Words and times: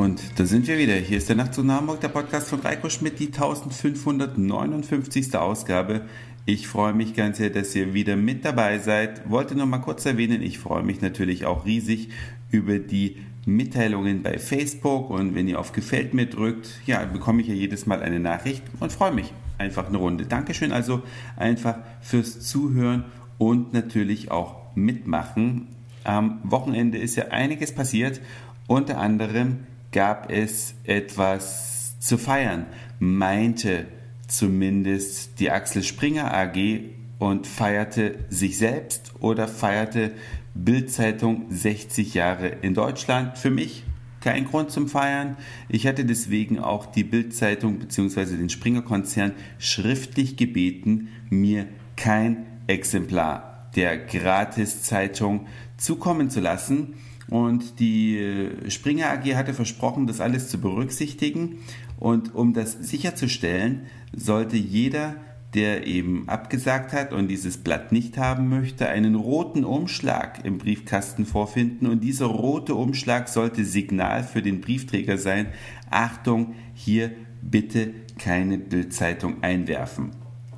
Und 0.00 0.22
da 0.36 0.46
sind 0.46 0.66
wir 0.66 0.78
wieder. 0.78 0.94
Hier 0.94 1.18
ist 1.18 1.28
der 1.28 1.36
Nachtzug 1.36 1.66
nach 1.66 1.76
Hamburg, 1.76 2.00
der 2.00 2.08
Podcast 2.08 2.48
von 2.48 2.60
Reiko 2.60 2.88
Schmidt, 2.88 3.18
die 3.18 3.26
1559. 3.26 5.36
Ausgabe. 5.36 6.06
Ich 6.46 6.68
freue 6.68 6.94
mich 6.94 7.12
ganz 7.12 7.36
sehr, 7.36 7.50
dass 7.50 7.76
ihr 7.76 7.92
wieder 7.92 8.16
mit 8.16 8.46
dabei 8.46 8.78
seid. 8.78 9.28
Wollte 9.28 9.56
noch 9.56 9.66
mal 9.66 9.80
kurz 9.80 10.06
erwähnen, 10.06 10.40
ich 10.40 10.58
freue 10.58 10.82
mich 10.82 11.02
natürlich 11.02 11.44
auch 11.44 11.66
riesig 11.66 12.08
über 12.50 12.78
die 12.78 13.18
Mitteilungen 13.44 14.22
bei 14.22 14.38
Facebook 14.38 15.10
und 15.10 15.34
wenn 15.34 15.48
ihr 15.48 15.60
auf 15.60 15.72
Gefällt 15.72 16.14
mir 16.14 16.24
drückt, 16.24 16.80
ja, 16.86 17.04
bekomme 17.04 17.42
ich 17.42 17.48
ja 17.48 17.54
jedes 17.54 17.84
Mal 17.84 18.00
eine 18.00 18.20
Nachricht 18.20 18.62
und 18.80 18.90
freue 18.90 19.12
mich 19.12 19.34
einfach 19.58 19.88
eine 19.88 19.98
Runde. 19.98 20.24
Dankeschön 20.24 20.72
also 20.72 21.02
einfach 21.36 21.76
fürs 22.00 22.40
Zuhören 22.40 23.04
und 23.36 23.74
natürlich 23.74 24.30
auch 24.30 24.74
mitmachen. 24.74 25.68
Am 26.04 26.40
Wochenende 26.42 26.96
ist 26.96 27.16
ja 27.16 27.26
einiges 27.26 27.74
passiert, 27.74 28.22
unter 28.66 28.98
anderem 28.98 29.66
gab 29.92 30.30
es 30.30 30.74
etwas 30.84 31.98
zu 31.98 32.18
feiern, 32.18 32.66
meinte 32.98 33.86
zumindest 34.26 35.40
die 35.40 35.50
Axel 35.50 35.82
Springer 35.82 36.32
AG 36.32 36.80
und 37.18 37.46
feierte 37.46 38.18
sich 38.28 38.56
selbst 38.58 39.12
oder 39.20 39.48
feierte 39.48 40.12
Bildzeitung 40.54 41.46
60 41.50 42.14
Jahre 42.14 42.48
in 42.62 42.74
Deutschland. 42.74 43.36
Für 43.36 43.50
mich 43.50 43.84
kein 44.20 44.44
Grund 44.44 44.70
zum 44.70 44.88
Feiern. 44.88 45.36
Ich 45.68 45.86
hatte 45.86 46.04
deswegen 46.04 46.58
auch 46.58 46.86
die 46.86 47.04
Bildzeitung 47.04 47.78
bzw. 47.78 48.36
den 48.36 48.50
Springer 48.50 48.82
Konzern 48.82 49.32
schriftlich 49.58 50.36
gebeten, 50.36 51.08
mir 51.30 51.66
kein 51.96 52.46
Exemplar 52.66 53.70
der 53.76 53.98
Gratiszeitung 53.98 55.46
zukommen 55.76 56.30
zu 56.30 56.40
lassen 56.40 56.94
und 57.30 57.78
die 57.78 58.18
äh, 58.18 58.70
Springer 58.70 59.10
AG 59.10 59.34
hatte 59.36 59.54
versprochen, 59.54 60.06
das 60.06 60.20
alles 60.20 60.48
zu 60.48 60.60
berücksichtigen. 60.60 61.60
Und 61.98 62.34
um 62.34 62.52
das 62.52 62.72
sicherzustellen, 62.72 63.82
sollte 64.14 64.56
jeder, 64.56 65.14
der 65.54 65.86
eben 65.86 66.28
abgesagt 66.28 66.92
hat 66.92 67.12
und 67.12 67.28
dieses 67.28 67.58
Blatt 67.58 67.92
nicht 67.92 68.18
haben 68.18 68.48
möchte, 68.48 68.88
einen 68.88 69.14
roten 69.14 69.64
Umschlag 69.64 70.44
im 70.44 70.58
Briefkasten 70.58 71.24
vorfinden. 71.24 71.86
Und 71.86 72.02
dieser 72.02 72.26
rote 72.26 72.74
Umschlag 72.74 73.28
sollte 73.28 73.64
Signal 73.64 74.24
für 74.24 74.42
den 74.42 74.60
Briefträger 74.60 75.16
sein. 75.16 75.46
Achtung, 75.88 76.54
hier 76.74 77.12
bitte 77.42 77.94
keine 78.18 78.58
Bildzeitung 78.58 79.42
einwerfen. 79.42 80.10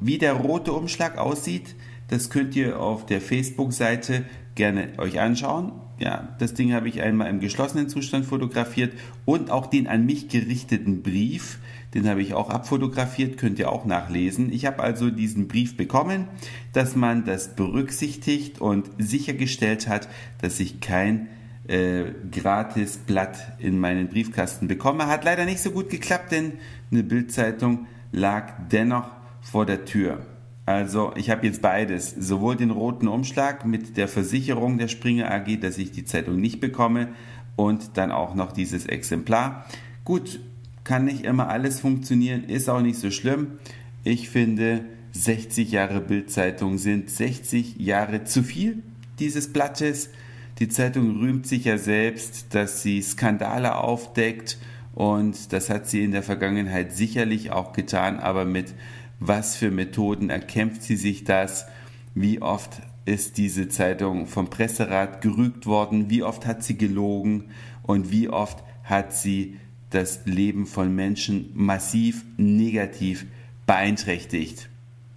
Wie 0.00 0.18
der 0.18 0.34
rote 0.34 0.72
Umschlag 0.72 1.16
aussieht, 1.16 1.76
das 2.08 2.28
könnt 2.28 2.54
ihr 2.56 2.80
auf 2.80 3.06
der 3.06 3.20
Facebook-Seite 3.20 4.24
gerne 4.54 4.90
euch 4.98 5.20
anschauen. 5.20 5.72
Ja, 5.98 6.28
das 6.38 6.52
Ding 6.52 6.74
habe 6.74 6.88
ich 6.88 7.00
einmal 7.00 7.30
im 7.30 7.40
geschlossenen 7.40 7.88
Zustand 7.88 8.26
fotografiert 8.26 8.92
und 9.24 9.50
auch 9.50 9.66
den 9.66 9.86
an 9.86 10.04
mich 10.04 10.28
gerichteten 10.28 11.02
Brief, 11.02 11.58
den 11.94 12.06
habe 12.06 12.20
ich 12.20 12.34
auch 12.34 12.50
abfotografiert, 12.50 13.38
könnt 13.38 13.58
ihr 13.58 13.72
auch 13.72 13.86
nachlesen. 13.86 14.52
Ich 14.52 14.66
habe 14.66 14.82
also 14.82 15.08
diesen 15.08 15.48
Brief 15.48 15.76
bekommen, 15.76 16.28
dass 16.74 16.96
man 16.96 17.24
das 17.24 17.56
berücksichtigt 17.56 18.60
und 18.60 18.90
sichergestellt 18.98 19.88
hat, 19.88 20.08
dass 20.42 20.60
ich 20.60 20.80
kein 20.80 21.28
äh, 21.66 22.04
gratis 22.30 22.98
Blatt 22.98 23.54
in 23.58 23.78
meinen 23.78 24.08
Briefkasten 24.08 24.68
bekomme. 24.68 25.06
Hat 25.06 25.24
leider 25.24 25.46
nicht 25.46 25.60
so 25.60 25.70
gut 25.70 25.88
geklappt, 25.88 26.30
denn 26.30 26.52
eine 26.92 27.04
Bildzeitung 27.04 27.86
lag 28.12 28.52
dennoch 28.70 29.08
vor 29.40 29.64
der 29.64 29.86
Tür. 29.86 30.20
Also 30.66 31.12
ich 31.14 31.30
habe 31.30 31.46
jetzt 31.46 31.62
beides, 31.62 32.10
sowohl 32.10 32.56
den 32.56 32.72
roten 32.72 33.06
Umschlag 33.06 33.64
mit 33.64 33.96
der 33.96 34.08
Versicherung 34.08 34.78
der 34.78 34.88
Springer 34.88 35.30
AG, 35.30 35.60
dass 35.60 35.78
ich 35.78 35.92
die 35.92 36.04
Zeitung 36.04 36.40
nicht 36.40 36.60
bekomme 36.60 37.08
und 37.54 37.96
dann 37.96 38.10
auch 38.10 38.34
noch 38.34 38.50
dieses 38.50 38.84
Exemplar. 38.86 39.64
Gut, 40.04 40.40
kann 40.82 41.04
nicht 41.04 41.24
immer 41.24 41.48
alles 41.48 41.80
funktionieren, 41.80 42.44
ist 42.44 42.68
auch 42.68 42.80
nicht 42.80 42.98
so 42.98 43.12
schlimm. 43.12 43.58
Ich 44.02 44.28
finde, 44.28 44.84
60 45.12 45.70
Jahre 45.70 46.00
Bildzeitung 46.00 46.78
sind 46.78 47.10
60 47.10 47.76
Jahre 47.78 48.24
zu 48.24 48.42
viel 48.42 48.82
dieses 49.20 49.52
Blattes. 49.52 50.10
Die 50.58 50.68
Zeitung 50.68 51.18
rühmt 51.20 51.46
sich 51.46 51.64
ja 51.64 51.78
selbst, 51.78 52.54
dass 52.54 52.82
sie 52.82 53.02
Skandale 53.02 53.76
aufdeckt 53.76 54.58
und 54.94 55.52
das 55.52 55.70
hat 55.70 55.86
sie 55.88 56.02
in 56.02 56.10
der 56.10 56.22
Vergangenheit 56.22 56.92
sicherlich 56.92 57.50
auch 57.50 57.72
getan, 57.72 58.18
aber 58.18 58.44
mit 58.44 58.74
was 59.20 59.56
für 59.56 59.70
Methoden 59.70 60.30
erkämpft 60.30 60.82
sie 60.82 60.96
sich 60.96 61.24
das? 61.24 61.66
Wie 62.14 62.42
oft 62.42 62.82
ist 63.04 63.38
diese 63.38 63.68
Zeitung 63.68 64.26
vom 64.26 64.50
Presserat 64.50 65.20
gerügt 65.22 65.66
worden? 65.66 66.10
Wie 66.10 66.22
oft 66.22 66.44
hat 66.44 66.62
sie 66.62 66.76
gelogen? 66.76 67.44
Und 67.82 68.10
wie 68.10 68.28
oft 68.28 68.62
hat 68.84 69.14
sie 69.14 69.56
das 69.90 70.26
Leben 70.26 70.66
von 70.66 70.94
Menschen 70.94 71.50
massiv 71.54 72.24
negativ 72.36 73.26
beeinträchtigt? 73.66 74.68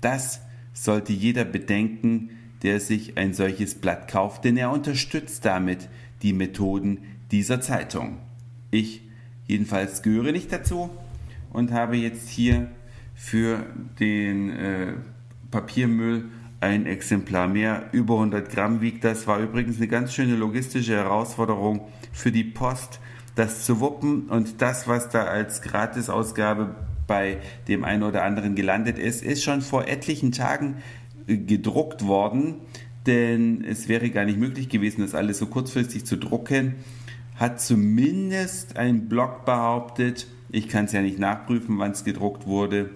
Das 0.02 0.42
sollte 0.74 1.12
jeder 1.12 1.44
bedenken, 1.44 2.30
der 2.64 2.80
sich 2.80 3.18
ein 3.18 3.34
solches 3.34 3.76
Blatt 3.76 4.10
kauft, 4.10 4.44
denn 4.44 4.58
er 4.58 4.72
unterstützt 4.72 5.46
damit 5.46 5.90
die 6.22 6.34
Methoden 6.34 7.00
dieser 7.32 7.62
Zeitung. 7.62 8.18
Ich 8.72 9.02
jedenfalls 9.48 10.04
gehöre 10.04 10.32
nicht 10.32 10.52
dazu 10.52 10.90
und 11.52 11.72
habe 11.72 11.98
jetzt 11.98 12.30
hier 12.30 12.70
für 13.20 13.66
den 14.00 14.50
äh, 14.50 14.94
Papiermüll 15.52 16.30
ein 16.62 16.86
Exemplar 16.86 17.50
mehr. 17.50 17.90
Über 17.92 18.14
100 18.14 18.50
Gramm 18.50 18.80
wiegt 18.80 19.04
das. 19.04 19.28
War 19.28 19.40
übrigens 19.40 19.76
eine 19.76 19.90
ganz 19.90 20.14
schöne 20.14 20.38
logistische 20.38 20.96
Herausforderung 20.96 21.82
für 22.14 22.32
die 22.32 22.46
Post, 22.46 23.02
das 23.36 23.66
zu 23.66 23.82
wuppen. 23.82 24.30
Und 24.30 24.62
das, 24.62 24.88
was 24.88 25.10
da 25.10 25.26
als 25.26 25.62
Gratisausgabe 25.62 26.74
bei 27.08 27.40
dem 27.68 27.84
einen 27.84 28.04
oder 28.04 28.24
anderen 28.24 28.56
gelandet 28.56 28.98
ist, 28.98 29.22
ist 29.22 29.44
schon 29.44 29.62
vor 29.62 29.90
etlichen 29.90 30.32
Tagen 30.32 30.78
äh, 31.28 31.36
gedruckt 31.36 32.08
worden. 32.08 32.56
Denn 33.06 33.66
es 33.66 33.90
wäre 33.90 34.10
gar 34.12 34.24
nicht 34.24 34.40
möglich 34.40 34.70
gewesen, 34.70 35.02
das 35.02 35.14
alles 35.14 35.40
so 35.40 35.48
kurzfristig 35.48 36.06
zu 36.06 36.18
drucken. 36.18 36.76
Hat 37.36 37.60
zumindest 37.60 38.78
ein 38.78 39.10
Blog 39.10 39.44
behauptet. 39.44 40.28
Ich 40.52 40.68
kann 40.68 40.86
es 40.86 40.92
ja 40.92 41.02
nicht 41.02 41.20
nachprüfen, 41.20 41.78
wann 41.80 41.92
es 41.92 42.04
gedruckt 42.04 42.48
wurde 42.48 42.90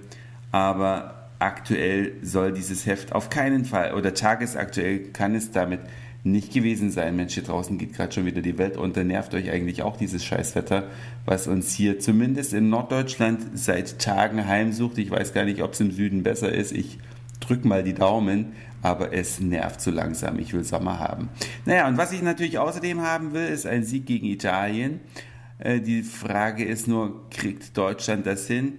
aber 0.53 1.29
aktuell 1.39 2.13
soll 2.21 2.53
dieses 2.53 2.85
Heft 2.85 3.11
auf 3.11 3.29
keinen 3.29 3.65
Fall 3.65 3.95
oder 3.95 4.13
tagesaktuell 4.13 4.99
kann 5.11 5.33
es 5.35 5.51
damit 5.51 5.81
nicht 6.23 6.53
gewesen 6.53 6.91
sein. 6.91 7.17
Mensch, 7.17 7.33
hier 7.33 7.43
draußen 7.43 7.77
geht 7.77 7.95
gerade 7.95 8.13
schon 8.13 8.25
wieder 8.25 8.41
die 8.41 8.57
Welt 8.59 8.77
unter. 8.77 9.03
Nervt 9.03 9.33
euch 9.33 9.49
eigentlich 9.49 9.81
auch 9.81 9.97
dieses 9.97 10.23
Scheißwetter, 10.23 10.85
was 11.25 11.47
uns 11.47 11.73
hier 11.73 11.99
zumindest 11.99 12.53
in 12.53 12.69
Norddeutschland 12.69 13.41
seit 13.55 13.99
Tagen 13.99 14.47
heimsucht. 14.47 14.99
Ich 14.99 15.09
weiß 15.09 15.33
gar 15.33 15.43
nicht, 15.43 15.63
ob 15.63 15.73
es 15.73 15.81
im 15.81 15.91
Süden 15.91 16.21
besser 16.21 16.53
ist. 16.53 16.71
Ich 16.71 16.99
drück 17.39 17.65
mal 17.65 17.83
die 17.83 17.95
Daumen, 17.95 18.53
aber 18.83 19.11
es 19.11 19.39
nervt 19.39 19.81
so 19.81 19.89
langsam. 19.89 20.37
Ich 20.37 20.53
will 20.53 20.63
Sommer 20.63 20.99
haben. 20.99 21.29
Naja, 21.65 21.87
und 21.87 21.97
was 21.97 22.13
ich 22.13 22.21
natürlich 22.21 22.59
außerdem 22.59 23.01
haben 23.01 23.33
will, 23.33 23.47
ist 23.47 23.65
ein 23.65 23.83
Sieg 23.83 24.05
gegen 24.05 24.27
Italien. 24.27 25.01
Äh, 25.63 25.79
die 25.79 26.03
Frage 26.03 26.65
ist 26.65 26.87
nur, 26.87 27.29
kriegt 27.29 27.77
Deutschland 27.77 28.25
das 28.25 28.47
hin? 28.47 28.73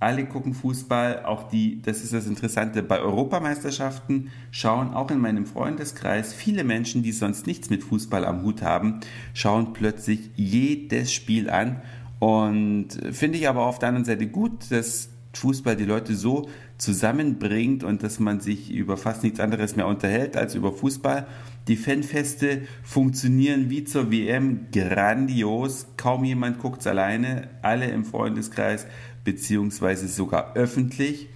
alle 0.00 0.24
gucken 0.24 0.54
Fußball, 0.54 1.26
auch 1.26 1.50
die, 1.50 1.82
das 1.82 2.02
ist 2.02 2.14
das 2.14 2.26
Interessante, 2.26 2.82
bei 2.82 2.98
Europameisterschaften 3.00 4.30
schauen 4.50 4.94
auch 4.94 5.10
in 5.10 5.18
meinem 5.18 5.44
Freundeskreis 5.44 6.32
viele 6.32 6.64
Menschen, 6.64 7.02
die 7.02 7.12
sonst 7.12 7.46
nichts 7.46 7.68
mit 7.68 7.84
Fußball 7.84 8.24
am 8.24 8.42
Hut 8.42 8.62
haben, 8.62 9.00
schauen 9.34 9.74
plötzlich 9.74 10.30
jedes 10.36 11.12
Spiel 11.12 11.50
an 11.50 11.82
und 12.18 12.88
finde 13.12 13.36
ich 13.36 13.46
aber 13.46 13.66
auf 13.66 13.78
der 13.78 13.90
anderen 13.90 14.06
Seite 14.06 14.26
gut, 14.26 14.70
dass 14.70 15.09
Fußball 15.32 15.76
die 15.76 15.84
Leute 15.84 16.14
so 16.16 16.48
zusammenbringt 16.76 17.84
und 17.84 18.02
dass 18.02 18.18
man 18.18 18.40
sich 18.40 18.70
über 18.70 18.96
fast 18.96 19.22
nichts 19.22 19.40
anderes 19.40 19.76
mehr 19.76 19.86
unterhält 19.86 20.36
als 20.36 20.54
über 20.54 20.72
Fußball. 20.72 21.26
Die 21.68 21.76
Fanfeste 21.76 22.62
funktionieren 22.82 23.70
wie 23.70 23.84
zur 23.84 24.10
WM 24.10 24.66
grandios. 24.72 25.86
Kaum 25.96 26.24
jemand 26.24 26.58
guckt 26.58 26.80
es 26.80 26.86
alleine. 26.86 27.48
Alle 27.62 27.90
im 27.90 28.04
Freundeskreis 28.04 28.86
beziehungsweise 29.24 30.08
sogar 30.08 30.56
öffentlich 30.56 31.28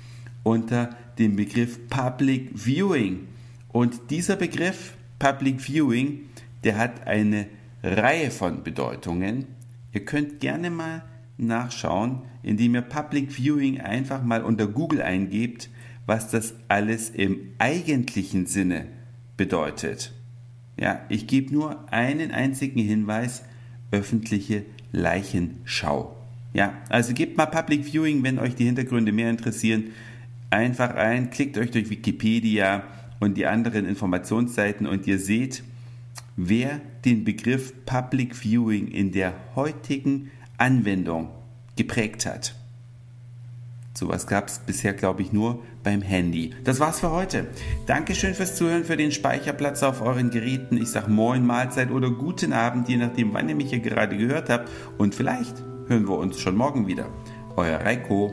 unter 0.43 0.91
dem 1.19 1.37
Begriff 1.37 1.89
Public 1.89 2.51
Viewing. 2.55 3.29
Und 3.69 4.11
dieser 4.11 4.37
Begriff 4.37 4.95
Public 5.19 5.61
Viewing, 5.61 6.21
der 6.65 6.79
hat 6.79 7.07
eine 7.07 7.47
Reihe 7.83 8.31
von 8.31 8.65
Bedeutungen. 8.65 9.47
Ihr 9.93 10.05
könnt 10.05 10.41
gerne 10.41 10.71
mal 10.71 11.05
nachschauen, 11.37 12.23
indem 12.43 12.75
ihr 12.75 12.83
Public 12.83 13.33
Viewing 13.33 13.81
einfach 13.81 14.23
mal 14.23 14.43
unter 14.43 14.67
Google 14.67 15.03
eingebt, 15.03 15.71
was 16.07 16.31
das 16.31 16.55
alles 16.69 17.11
im 17.11 17.39
eigentlichen 17.59 18.47
Sinne 18.47 18.87
bedeutet. 19.37 20.13
Ja, 20.77 21.01
ich 21.09 21.27
gebe 21.27 21.53
nur 21.53 21.93
einen 21.93 22.31
einzigen 22.31 22.81
Hinweis, 22.81 23.45
öffentliche 23.91 24.65
Leichenschau. 24.93 26.17
Ja, 26.53 26.75
also 26.89 27.15
gebt 27.15 27.37
mal 27.37 27.47
Public 27.47 27.85
Viewing, 27.85 28.23
wenn 28.23 28.39
euch 28.39 28.55
die 28.55 28.65
Hintergründe 28.65 29.13
mehr 29.13 29.31
interessieren. 29.31 29.91
Einfach 30.51 30.95
ein, 30.95 31.31
klickt 31.31 31.59
euch 31.59 31.71
durch 31.71 31.91
Wikipedia 31.91 32.85
und 33.19 33.37
die 33.37 33.47
anderen 33.47 33.87
Informationsseiten 33.87 34.87
und 34.87 35.07
ihr 35.07 35.19
seht, 35.19 35.65
wer 36.37 36.81
den 37.05 37.25
Begriff 37.25 37.73
Public 37.87 38.37
Viewing 38.37 38.89
in 38.89 39.11
der 39.13 39.35
heutigen 39.57 40.31
Anwendung 40.65 41.29
geprägt 41.77 42.25
hat. 42.25 42.55
Sowas 43.93 44.27
gab 44.27 44.49
es 44.49 44.61
bisher, 44.61 44.95
glaube 44.95 45.21
ich, 45.21 45.31
nur 45.31 45.63
beim 45.83 46.01
Handy. 46.01 46.55
Das 46.65 46.81
war's 46.81 47.01
für 47.01 47.11
heute. 47.11 47.47
Dankeschön 47.87 48.35
fürs 48.35 48.57
Zuhören, 48.57 48.85
für 48.85 48.97
den 48.97 49.13
Speicherplatz 49.13 49.83
auf 49.83 50.01
euren 50.01 50.31
Geräten. 50.31 50.79
Ich 50.79 50.89
sag 50.89 51.07
Moin, 51.07 51.47
Mahlzeit 51.47 51.91
oder 51.91 52.11
guten 52.11 52.55
Abend, 52.55 52.89
je 52.89 52.97
nachdem, 52.97 53.35
wann 53.35 53.51
ihr 53.51 53.55
mich 53.55 53.69
hier 53.69 53.81
gerade 53.81 54.17
gehört 54.17 54.49
habt. 54.49 54.71
Und 54.97 55.15
vielleicht 55.15 55.63
hören 55.87 56.09
wir 56.09 56.17
uns 56.17 56.41
schon 56.41 56.57
morgen 56.57 56.87
wieder. 56.87 57.11
Euer 57.57 57.81
Reiko. 57.81 58.33